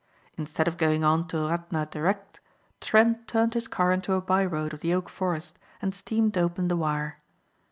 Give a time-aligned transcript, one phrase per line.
[0.35, 2.39] Instead of going on to Radna direct
[2.79, 6.75] Trent turned his car into a byroad of the oak forest and steamed open the
[6.75, 7.19] wire.